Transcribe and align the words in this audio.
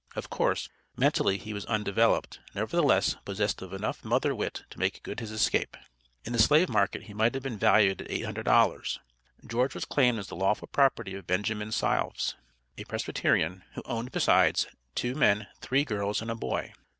Of 0.15 0.31
course, 0.31 0.67
mentally 0.97 1.37
he 1.37 1.53
was 1.53 1.67
undeveloped, 1.67 2.39
nevertheless, 2.55 3.17
possessed 3.23 3.61
of 3.61 3.71
enough 3.71 4.03
mother 4.03 4.33
wit 4.33 4.63
to 4.71 4.79
make 4.79 5.03
good 5.03 5.19
his 5.19 5.29
escape. 5.29 5.77
In 6.25 6.33
the 6.33 6.39
slave 6.39 6.69
market 6.69 7.03
he 7.03 7.13
might 7.13 7.35
have 7.35 7.43
been 7.43 7.59
valued 7.59 8.01
at 8.01 8.07
$800. 8.09 8.97
George 9.45 9.75
was 9.75 9.85
claimed 9.85 10.17
as 10.17 10.25
the 10.27 10.35
lawful 10.35 10.69
property 10.69 11.13
of 11.13 11.27
Benjamin 11.27 11.69
Sylves 11.69 12.33
a 12.79 12.83
Presbyterian, 12.85 13.63
who 13.75 13.83
owned 13.85 14.11
besides, 14.11 14.65
two 14.95 15.13
men, 15.13 15.45
three 15.59 15.85
girls, 15.85 16.19
and 16.23 16.31
a 16.31 16.35
boy. 16.35 16.73